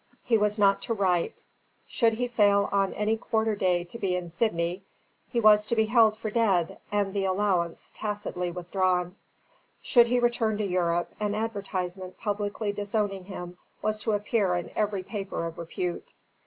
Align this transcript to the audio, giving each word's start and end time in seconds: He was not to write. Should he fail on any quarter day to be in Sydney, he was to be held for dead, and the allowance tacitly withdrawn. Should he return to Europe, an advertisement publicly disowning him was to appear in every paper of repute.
He 0.23 0.35
was 0.35 0.57
not 0.57 0.81
to 0.81 0.95
write. 0.95 1.43
Should 1.87 2.13
he 2.13 2.27
fail 2.27 2.69
on 2.71 2.91
any 2.95 3.17
quarter 3.17 3.55
day 3.55 3.83
to 3.83 3.99
be 3.99 4.15
in 4.15 4.29
Sydney, 4.29 4.81
he 5.29 5.39
was 5.39 5.63
to 5.67 5.75
be 5.75 5.85
held 5.85 6.17
for 6.17 6.31
dead, 6.31 6.79
and 6.91 7.13
the 7.13 7.25
allowance 7.25 7.91
tacitly 7.93 8.49
withdrawn. 8.49 9.15
Should 9.83 10.07
he 10.07 10.17
return 10.19 10.57
to 10.57 10.65
Europe, 10.65 11.13
an 11.19 11.35
advertisement 11.35 12.17
publicly 12.17 12.71
disowning 12.71 13.25
him 13.25 13.59
was 13.83 13.99
to 13.99 14.13
appear 14.13 14.55
in 14.55 14.71
every 14.75 15.03
paper 15.03 15.45
of 15.45 15.59
repute. 15.59 16.07